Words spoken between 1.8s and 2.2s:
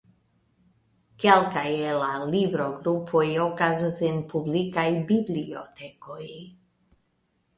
el